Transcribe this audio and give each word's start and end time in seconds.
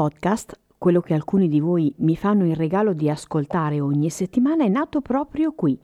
Podcast, 0.00 0.58
quello 0.78 1.02
che 1.02 1.12
alcuni 1.12 1.46
di 1.46 1.60
voi 1.60 1.92
mi 1.98 2.16
fanno 2.16 2.46
il 2.46 2.56
regalo 2.56 2.94
di 2.94 3.10
ascoltare 3.10 3.80
ogni 3.80 4.08
settimana, 4.08 4.64
è 4.64 4.68
nato 4.68 5.02
proprio 5.02 5.52
qui, 5.52 5.78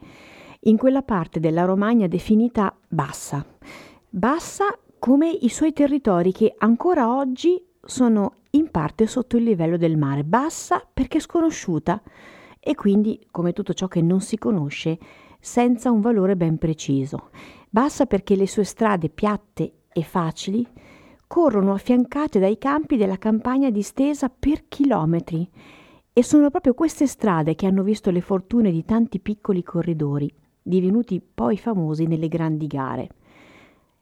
in 0.61 0.79
quella 0.79 1.03
parte 1.03 1.39
della 1.39 1.67
Romagna 1.67 2.07
definita 2.07 2.75
bassa. 2.89 3.45
Bassa 4.09 4.75
come 4.99 5.29
i 5.29 5.51
suoi 5.51 5.75
territori 5.75 6.33
che 6.33 6.55
ancora 6.57 7.15
oggi 7.15 7.63
sono 7.85 8.37
in 8.53 8.71
parte 8.71 9.07
sotto 9.07 9.37
il 9.37 9.43
livello 9.43 9.77
del 9.77 9.99
mare. 9.99 10.25
Bassa 10.25 10.83
perché 10.91 11.21
sconosciuta 11.21 12.01
e 12.59 12.75
quindi, 12.75 13.21
come 13.31 13.53
tutto 13.53 13.75
ciò 13.75 13.87
che 13.87 14.01
non 14.01 14.23
si 14.23 14.39
conosce, 14.39 14.99
senza 15.39 15.91
un 15.91 16.01
valore 16.01 16.37
ben 16.37 16.57
preciso. 16.57 17.29
Bassa 17.69 18.07
perché 18.07 18.35
le 18.35 18.47
sue 18.47 18.65
strade 18.65 19.11
piatte 19.11 19.73
e 19.93 20.03
facili 20.03 20.67
corrono 21.27 21.73
affiancate 21.73 22.39
dai 22.39 22.59
campi 22.59 22.97
della 22.97 23.19
campagna 23.19 23.71
distesa 23.71 24.29
per 24.29 24.69
chilometri 24.69 25.49
e 26.13 26.23
sono 26.23 26.51
proprio 26.51 26.75
queste 26.75 27.07
strade 27.07 27.55
che 27.55 27.67
hanno 27.67 27.83
visto 27.83 28.11
le 28.11 28.21
fortune 28.21 28.71
di 28.71 28.85
tanti 28.85 29.21
piccoli 29.21 29.63
corridori, 29.63 30.33
divenuti 30.63 31.21
poi 31.21 31.59
famosi 31.59 32.07
nelle 32.07 32.29
grandi 32.29 32.67
gare. 32.67 33.09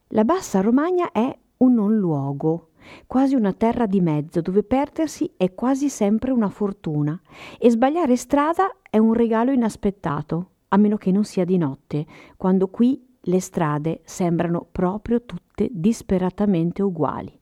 La 0.09 0.25
bassa 0.25 0.61
Romagna 0.61 1.11
è 1.11 1.37
un 1.57 1.75
non 1.75 1.97
luogo, 1.97 2.69
quasi 3.07 3.35
una 3.35 3.53
terra 3.53 3.87
di 3.87 4.01
mezzo 4.01 4.41
dove 4.41 4.63
perdersi 4.63 5.33
è 5.37 5.55
quasi 5.55 5.89
sempre 5.89 6.31
una 6.31 6.51
fortuna 6.51 7.21
e 7.59 7.71
sbagliare 7.71 8.17
strada 8.17 8.77
è 8.89 8.99
un 8.99 9.13
regalo 9.15 9.51
inaspettato, 9.51 10.51
a 10.69 10.77
meno 10.77 10.97
che 10.97 11.11
non 11.11 11.25
sia 11.25 11.45
di 11.45 11.57
notte, 11.57 12.07
quando 12.37 12.69
qui 12.69 13.14
le 13.25 13.41
strade 13.41 14.01
sembrano 14.05 14.67
proprio 14.71 15.23
tutte 15.23 15.69
disperatamente 15.71 16.83
uguali 16.83 17.33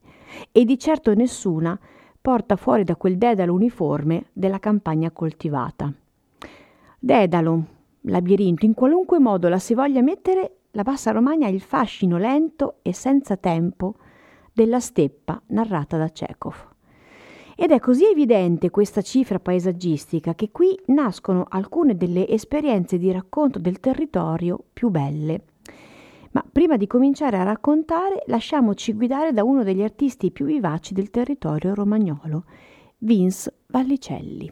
e 0.51 0.65
di 0.65 0.77
certo 0.77 1.13
nessuna 1.13 1.77
porta 2.21 2.55
fuori 2.55 2.83
da 2.83 2.95
quel 2.95 3.17
dedalo 3.17 3.53
uniforme 3.53 4.27
della 4.31 4.59
campagna 4.59 5.11
coltivata. 5.11 5.91
Dedalo, 6.99 7.63
labirinto, 8.01 8.65
in 8.65 8.73
qualunque 8.73 9.19
modo 9.19 9.49
la 9.49 9.59
si 9.59 9.73
voglia 9.73 10.01
mettere, 10.01 10.59
la 10.71 10.83
Bassa 10.83 11.11
Romagna 11.11 11.47
ha 11.47 11.49
il 11.49 11.61
fascino 11.61 12.17
lento 12.17 12.77
e 12.81 12.93
senza 12.93 13.35
tempo 13.35 13.95
della 14.53 14.79
steppa 14.79 15.41
narrata 15.47 15.97
da 15.97 16.07
Chekhov. 16.07 16.71
Ed 17.55 17.71
è 17.71 17.79
così 17.79 18.05
evidente 18.05 18.71
questa 18.71 19.01
cifra 19.01 19.39
paesaggistica 19.39 20.33
che 20.33 20.49
qui 20.49 20.79
nascono 20.87 21.45
alcune 21.47 21.95
delle 21.95 22.27
esperienze 22.27 22.97
di 22.97 23.11
racconto 23.11 23.59
del 23.59 23.79
territorio 23.79 24.63
più 24.73 24.89
belle 24.89 25.43
ma 26.33 26.43
prima 26.49 26.77
di 26.77 26.87
cominciare 26.87 27.37
a 27.37 27.43
raccontare, 27.43 28.23
lasciamoci 28.27 28.93
guidare 28.93 29.33
da 29.33 29.43
uno 29.43 29.63
degli 29.63 29.81
artisti 29.81 30.31
più 30.31 30.45
vivaci 30.45 30.93
del 30.93 31.09
territorio 31.09 31.73
romagnolo, 31.73 32.45
Vince 32.99 33.53
Vallicelli. 33.67 34.51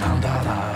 da 0.00 0.10
da 0.22 0.34
da 0.44 0.71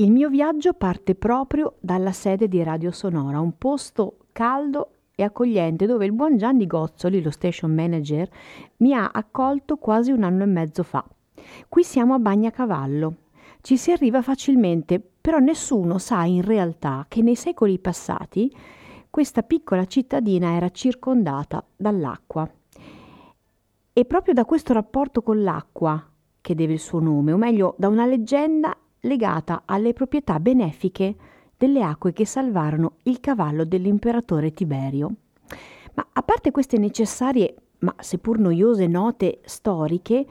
Il 0.00 0.12
mio 0.12 0.28
viaggio 0.28 0.74
parte 0.74 1.16
proprio 1.16 1.74
dalla 1.80 2.12
sede 2.12 2.46
di 2.46 2.62
Radio 2.62 2.92
Sonora, 2.92 3.40
un 3.40 3.58
posto 3.58 4.18
caldo 4.30 4.90
e 5.16 5.24
accogliente 5.24 5.86
dove 5.86 6.04
il 6.04 6.12
buon 6.12 6.36
Gianni 6.36 6.68
Gozzoli, 6.68 7.20
lo 7.20 7.32
station 7.32 7.74
manager, 7.74 8.30
mi 8.76 8.94
ha 8.94 9.10
accolto 9.12 9.76
quasi 9.76 10.12
un 10.12 10.22
anno 10.22 10.44
e 10.44 10.46
mezzo 10.46 10.84
fa. 10.84 11.04
Qui 11.68 11.82
siamo 11.82 12.14
a 12.14 12.20
Bagnacavallo. 12.20 13.14
Ci 13.60 13.76
si 13.76 13.90
arriva 13.90 14.22
facilmente, 14.22 15.00
però 15.00 15.38
nessuno 15.38 15.98
sa 15.98 16.22
in 16.22 16.42
realtà 16.42 17.04
che 17.08 17.20
nei 17.20 17.34
secoli 17.34 17.80
passati 17.80 18.54
questa 19.10 19.42
piccola 19.42 19.84
cittadina 19.84 20.52
era 20.52 20.70
circondata 20.70 21.64
dall'acqua. 21.76 22.48
E 23.92 24.04
proprio 24.04 24.32
da 24.32 24.44
questo 24.44 24.72
rapporto 24.72 25.22
con 25.22 25.42
l'acqua 25.42 26.08
che 26.40 26.54
deve 26.54 26.74
il 26.74 26.78
suo 26.78 27.00
nome, 27.00 27.32
o 27.32 27.36
meglio 27.36 27.74
da 27.76 27.88
una 27.88 28.06
leggenda 28.06 28.76
legata 29.00 29.62
alle 29.64 29.92
proprietà 29.92 30.40
benefiche 30.40 31.14
delle 31.56 31.82
acque 31.82 32.12
che 32.12 32.24
salvarono 32.24 32.96
il 33.04 33.20
cavallo 33.20 33.64
dell'imperatore 33.64 34.52
Tiberio. 34.52 35.10
Ma 35.94 36.06
a 36.12 36.22
parte 36.22 36.50
queste 36.50 36.78
necessarie, 36.78 37.54
ma 37.80 37.94
seppur 37.98 38.38
noiose 38.38 38.86
note 38.86 39.40
storiche, 39.44 40.26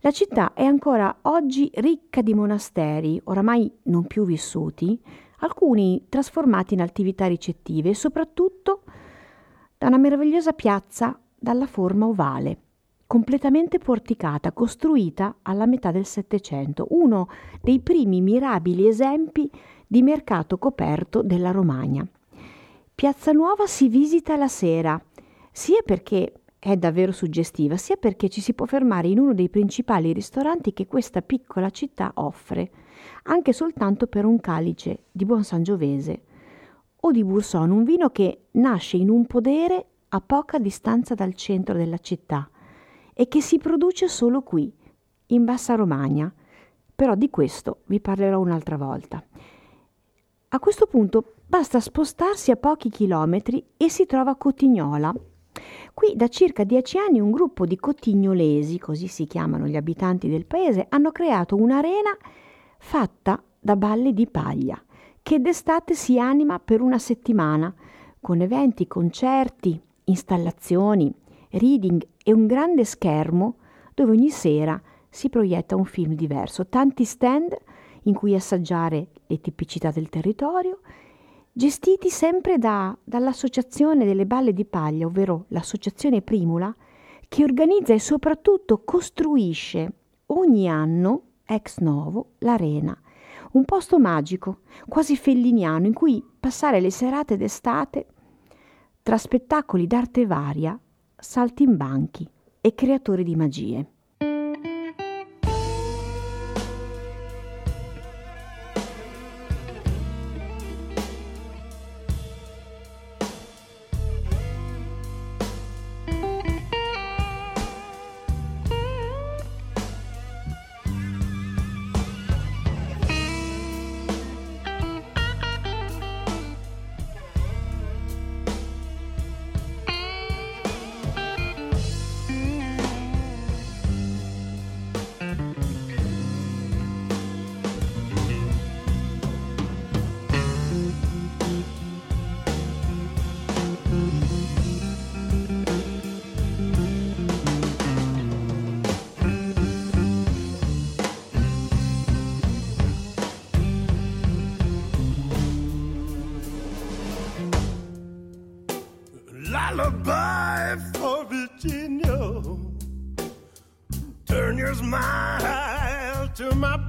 la 0.00 0.10
città 0.10 0.54
è 0.54 0.64
ancora 0.64 1.14
oggi 1.22 1.70
ricca 1.74 2.22
di 2.22 2.32
monasteri, 2.32 3.20
oramai 3.24 3.70
non 3.84 4.06
più 4.06 4.24
vissuti, 4.24 4.98
alcuni 5.40 6.06
trasformati 6.08 6.74
in 6.74 6.80
attività 6.80 7.26
ricettive 7.26 7.90
e 7.90 7.94
soprattutto 7.94 8.82
da 9.76 9.88
una 9.88 9.98
meravigliosa 9.98 10.52
piazza 10.52 11.18
dalla 11.38 11.66
forma 11.66 12.06
ovale 12.06 12.58
completamente 13.10 13.78
porticata, 13.78 14.52
costruita 14.52 15.38
alla 15.42 15.66
metà 15.66 15.90
del 15.90 16.06
Settecento, 16.06 16.86
uno 16.90 17.26
dei 17.60 17.80
primi 17.80 18.20
mirabili 18.20 18.86
esempi 18.86 19.50
di 19.84 20.00
mercato 20.00 20.58
coperto 20.58 21.20
della 21.20 21.50
Romagna. 21.50 22.06
Piazza 22.94 23.32
Nuova 23.32 23.66
si 23.66 23.88
visita 23.88 24.36
la 24.36 24.46
sera, 24.46 25.02
sia 25.50 25.82
perché 25.84 26.34
è 26.56 26.76
davvero 26.76 27.10
suggestiva, 27.10 27.76
sia 27.76 27.96
perché 27.96 28.28
ci 28.28 28.40
si 28.40 28.54
può 28.54 28.64
fermare 28.64 29.08
in 29.08 29.18
uno 29.18 29.34
dei 29.34 29.48
principali 29.48 30.12
ristoranti 30.12 30.72
che 30.72 30.86
questa 30.86 31.20
piccola 31.20 31.70
città 31.70 32.12
offre, 32.14 32.70
anche 33.24 33.52
soltanto 33.52 34.06
per 34.06 34.24
un 34.24 34.38
calice 34.38 35.06
di 35.10 35.24
buon 35.24 35.42
sangiovese 35.42 36.22
o 37.00 37.10
di 37.10 37.24
Bourson, 37.24 37.72
un 37.72 37.82
vino 37.82 38.10
che 38.10 38.42
nasce 38.52 38.98
in 38.98 39.10
un 39.10 39.26
podere 39.26 39.86
a 40.10 40.20
poca 40.20 40.60
distanza 40.60 41.16
dal 41.16 41.34
centro 41.34 41.74
della 41.74 41.98
città 41.98 42.48
e 43.12 43.28
che 43.28 43.40
si 43.40 43.58
produce 43.58 44.08
solo 44.08 44.42
qui, 44.42 44.72
in 45.26 45.44
Bassa 45.44 45.74
Romagna, 45.74 46.32
però 46.94 47.14
di 47.14 47.30
questo 47.30 47.78
vi 47.86 48.00
parlerò 48.00 48.38
un'altra 48.40 48.76
volta. 48.76 49.22
A 50.48 50.58
questo 50.58 50.86
punto 50.86 51.34
basta 51.46 51.80
spostarsi 51.80 52.50
a 52.50 52.56
pochi 52.56 52.90
chilometri 52.90 53.64
e 53.76 53.88
si 53.88 54.06
trova 54.06 54.34
Cotignola. 54.34 55.14
Qui 55.94 56.14
da 56.16 56.28
circa 56.28 56.64
dieci 56.64 56.98
anni 56.98 57.20
un 57.20 57.30
gruppo 57.30 57.66
di 57.66 57.76
cotignolesi, 57.76 58.78
così 58.78 59.06
si 59.06 59.26
chiamano 59.26 59.66
gli 59.66 59.76
abitanti 59.76 60.28
del 60.28 60.46
paese, 60.46 60.86
hanno 60.88 61.12
creato 61.12 61.56
un'arena 61.56 62.16
fatta 62.78 63.42
da 63.58 63.76
balle 63.76 64.12
di 64.12 64.26
paglia, 64.26 64.80
che 65.22 65.40
d'estate 65.40 65.94
si 65.94 66.18
anima 66.18 66.58
per 66.58 66.80
una 66.80 66.98
settimana, 66.98 67.72
con 68.20 68.40
eventi, 68.40 68.86
concerti, 68.86 69.80
installazioni, 70.04 71.12
reading 71.50 72.06
e 72.22 72.32
un 72.32 72.46
grande 72.46 72.84
schermo 72.84 73.56
dove 73.94 74.12
ogni 74.12 74.30
sera 74.30 74.80
si 75.08 75.28
proietta 75.28 75.76
un 75.76 75.84
film 75.84 76.14
diverso, 76.14 76.66
tanti 76.66 77.04
stand 77.04 77.56
in 78.04 78.14
cui 78.14 78.34
assaggiare 78.34 79.08
le 79.26 79.40
tipicità 79.40 79.90
del 79.90 80.08
territorio, 80.08 80.80
gestiti 81.52 82.08
sempre 82.08 82.58
da, 82.58 82.96
dall'Associazione 83.02 84.04
delle 84.04 84.26
Balle 84.26 84.52
di 84.52 84.64
Paglia, 84.64 85.06
ovvero 85.06 85.46
l'Associazione 85.48 86.22
Primula, 86.22 86.74
che 87.28 87.42
organizza 87.42 87.92
e 87.92 88.00
soprattutto 88.00 88.82
costruisce 88.84 89.92
ogni 90.26 90.68
anno, 90.68 91.22
ex 91.44 91.78
novo, 91.78 92.32
l'arena, 92.38 92.96
un 93.52 93.64
posto 93.64 93.98
magico, 93.98 94.60
quasi 94.88 95.16
felliniano, 95.16 95.86
in 95.86 95.92
cui 95.92 96.24
passare 96.38 96.80
le 96.80 96.90
serate 96.90 97.36
d'estate 97.36 98.06
tra 99.02 99.18
spettacoli 99.18 99.86
d'arte 99.86 100.26
varia 100.26 100.78
saltimbanchi 101.20 102.28
e 102.60 102.74
creatori 102.74 103.24
di 103.24 103.36
magie. 103.36 103.86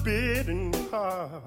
Beating 0.04 0.74
heart. 0.90 1.44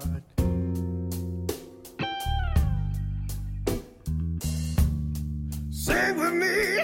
Sing 5.69 6.15
with 6.19 6.33
me, 6.33 6.79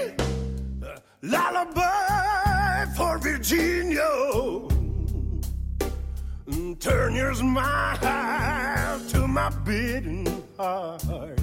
uh, 0.83 0.97
lullaby 1.21 2.85
for 2.95 3.17
Virginia. 3.19 4.01
Turn 6.79 7.13
your 7.15 7.33
smile 7.35 8.99
to 9.09 9.27
my 9.27 9.49
beating 9.63 10.25
heart. 10.57 11.39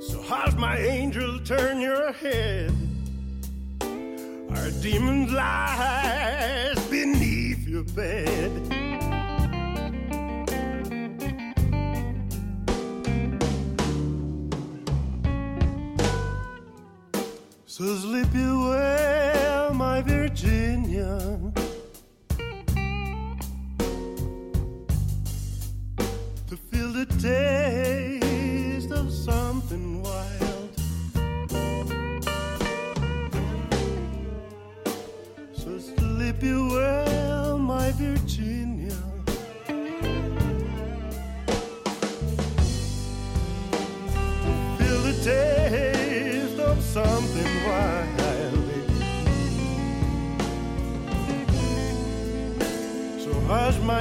So 0.00 0.22
how's 0.22 0.54
my 0.54 0.78
angel 0.78 1.40
turn 1.40 1.80
head? 2.12 2.72
Our 4.50 4.70
demons 4.80 5.32
lies 5.32 6.78
beneath 6.88 7.66
your 7.66 7.84
bed. 7.84 8.50
So 17.66 17.96
sleep 17.96 18.28
you 18.34 18.68
well, 18.68 19.74
my 19.74 20.02
Virginia. 20.02 21.51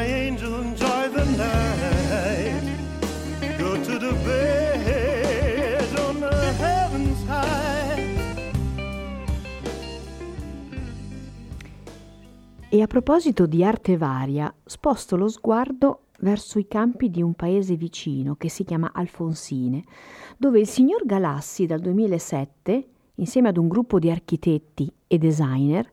My 0.02 0.08
angel, 0.08 0.62
enjoy 0.62 1.10
the 1.10 1.26
night. 1.38 2.64
Go 3.58 3.80
to 3.80 4.00
the 4.00 4.14
bed 4.26 6.00
on 6.00 6.20
the 6.20 6.54
heavens 6.60 7.24
high. 7.28 8.10
E 12.70 12.82
a 12.82 12.88
proposito 12.88 13.46
di 13.46 13.64
arte 13.64 13.98
varia, 13.98 14.54
sposto 14.66 15.16
lo 15.18 15.28
sguardo 15.28 16.06
verso 16.22 16.58
i 16.58 16.68
campi 16.68 17.10
di 17.10 17.22
un 17.22 17.34
paese 17.34 17.76
vicino 17.76 18.36
che 18.36 18.50
si 18.50 18.64
chiama 18.64 18.92
Alfonsine, 18.94 19.84
dove 20.38 20.60
il 20.60 20.68
signor 20.68 21.06
Galassi 21.06 21.66
dal 21.66 21.80
2007, 21.80 22.88
insieme 23.16 23.50
ad 23.50 23.58
un 23.58 23.68
gruppo 23.68 24.00
di 24.00 24.10
architetti 24.10 24.92
e 25.06 25.18
designer, 25.18 25.88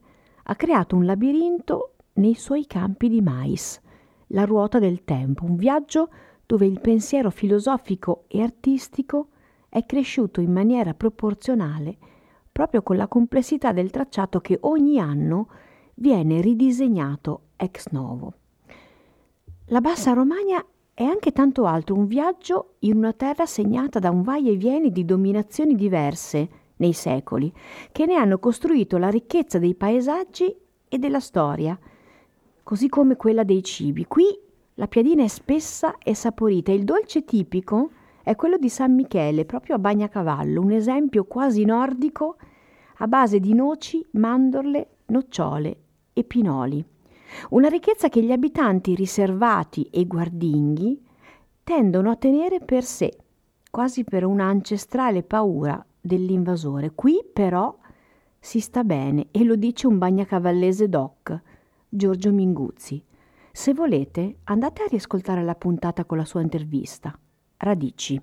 ha 0.45 0.55
creato 0.55 0.97
un 0.97 1.05
labirinto 1.05 1.95
nei 2.15 2.35
suoi 2.35 2.67
campi 2.67 3.09
di 3.09 3.21
mais, 3.21 3.81
la 4.29 4.45
ruota 4.45 4.79
del 4.79 5.05
tempo, 5.05 5.45
un 5.45 5.57
viaggio 5.57 6.09
dove 6.47 6.67
il 6.67 6.81
pensiero 6.81 7.31
filosofico 7.31 8.25
e 8.29 8.43
artistico 8.43 9.29
è 9.69 9.85
cresciuto 9.85 10.41
in 10.41 10.53
maniera 10.53 10.95
proporzionale 10.95 11.97
proprio 12.59 12.83
con 12.83 12.97
la 12.97 13.07
complessità 13.07 13.71
del 13.71 13.91
tracciato 13.91 14.41
che 14.41 14.59
ogni 14.63 14.99
anno 14.99 15.49
viene 15.95 16.41
ridisegnato 16.41 17.43
ex 17.55 17.87
novo. 17.91 18.33
La 19.67 19.81
Bassa 19.81 20.13
Romagna 20.13 20.65
è 20.93 21.05
anche 21.05 21.31
tanto 21.31 21.67
altro, 21.67 21.95
un 21.95 22.09
viaggio 22.09 22.75
in 22.81 22.97
una 22.97 23.13
terra 23.13 23.47
segnata 23.47 24.01
da 24.01 24.11
un 24.11 24.23
vai 24.23 24.49
e 24.49 24.57
vieni 24.57 24.91
di 24.91 25.05
dominazioni 25.05 25.77
diverse 25.77 26.49
nei 26.79 26.93
secoli, 26.93 27.53
che 27.93 28.07
ne 28.07 28.17
hanno 28.17 28.41
costruito 28.41 28.99
la 28.99 29.09
ricchezza 29.09 29.61
dei 29.61 29.77
paesaggi 29.77 30.53
e 30.89 30.99
della 30.99 31.21
storia, 31.21 31.79
così 32.69 32.91
come 32.91 33.17
quella 33.17 33.45
dei 33.45 33.63
cibi. 33.63 34.05
Qui 34.05 34.25
la 34.75 34.89
piadina 34.89 35.25
è 35.25 35.27
spessa 35.29 35.97
e 35.97 36.15
saporita, 36.15 36.71
il 36.71 36.85
dolce 36.85 37.25
tipico 37.25 37.93
è 38.23 38.37
quello 38.37 38.59
di 38.59 38.69
San 38.69 38.95
Michele, 38.95 39.47
proprio 39.47 39.77
a 39.77 39.79
Bagnacavallo, 39.79 40.61
un 40.61 40.73
esempio 40.73 41.25
quasi 41.25 41.65
nordico 41.65 42.37
a 42.97 43.07
base 43.07 43.41
di 43.41 43.55
noci, 43.55 44.07
mandorle, 44.11 44.87
nocciole 45.07 45.77
e 46.13 46.25
pinoli. 46.25 46.85
Una 47.51 47.69
ricchezza 47.69 48.11
che 48.11 48.23
gli 48.23 48.33
abitanti 48.33 48.95
riservati 48.95 49.89
e 49.91 50.07
guardinghi 50.07 51.03
tendono 51.65 52.11
a 52.11 52.17
tenere 52.17 52.61
per 52.61 52.85
sé, 52.85 53.17
quasi 53.71 54.05
per 54.05 54.27
un'ancestrale 54.27 55.23
paura 55.23 55.83
dell'invasore. 55.99 56.93
Qui 56.95 57.25
però 57.33 57.75
si 58.39 58.61
sta 58.61 58.85
bene 58.85 59.29
e 59.31 59.43
lo 59.43 59.57
dice 59.57 59.87
un 59.87 59.97
bagnacavallese 59.97 60.87
doc, 60.91 61.48
Giorgio 61.89 62.33
Minguzzi. 62.33 63.03
Se 63.51 63.73
volete, 63.73 64.37
andate 64.45 64.83
a 64.83 64.87
riascoltare 64.89 65.43
la 65.43 65.55
puntata 65.55 66.05
con 66.05 66.19
la 66.19 66.25
sua 66.25 66.43
intervista. 66.43 67.19
Radici. 67.57 68.21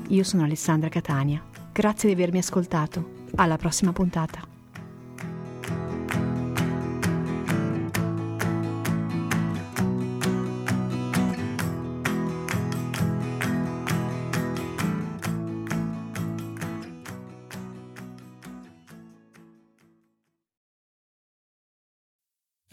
Io 0.08 0.24
sono 0.24 0.44
Alessandra 0.44 0.88
Catania. 0.88 1.42
Grazie 1.72 2.08
di 2.08 2.14
avermi 2.14 2.38
ascoltato. 2.38 3.22
Alla 3.36 3.56
prossima 3.56 3.92
puntata. 3.92 4.53